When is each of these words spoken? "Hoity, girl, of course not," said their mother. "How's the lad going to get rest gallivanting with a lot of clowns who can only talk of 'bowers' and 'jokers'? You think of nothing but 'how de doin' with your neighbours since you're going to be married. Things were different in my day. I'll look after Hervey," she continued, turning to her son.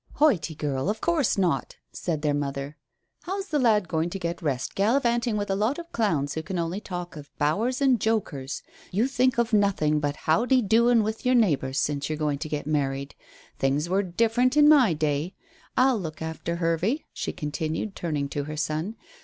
"Hoity, 0.13 0.55
girl, 0.55 0.89
of 0.89 0.99
course 0.99 1.37
not," 1.37 1.75
said 1.93 2.23
their 2.23 2.33
mother. 2.33 2.75
"How's 3.25 3.49
the 3.49 3.59
lad 3.59 3.87
going 3.87 4.09
to 4.09 4.17
get 4.17 4.41
rest 4.41 4.73
gallivanting 4.73 5.37
with 5.37 5.51
a 5.51 5.55
lot 5.55 5.77
of 5.77 5.91
clowns 5.91 6.33
who 6.33 6.41
can 6.41 6.57
only 6.57 6.79
talk 6.81 7.15
of 7.15 7.29
'bowers' 7.37 7.81
and 7.81 7.99
'jokers'? 8.01 8.63
You 8.91 9.05
think 9.07 9.37
of 9.37 9.53
nothing 9.53 9.99
but 9.99 10.15
'how 10.15 10.45
de 10.47 10.63
doin' 10.63 11.03
with 11.03 11.23
your 11.23 11.35
neighbours 11.35 11.77
since 11.79 12.09
you're 12.09 12.17
going 12.17 12.39
to 12.39 12.49
be 12.49 12.63
married. 12.65 13.13
Things 13.59 13.89
were 13.89 14.01
different 14.01 14.57
in 14.57 14.67
my 14.67 14.93
day. 14.93 15.35
I'll 15.77 15.99
look 15.99 16.19
after 16.19 16.55
Hervey," 16.55 17.05
she 17.13 17.31
continued, 17.31 17.95
turning 17.95 18.27
to 18.29 18.45
her 18.45 18.57
son. 18.57 18.95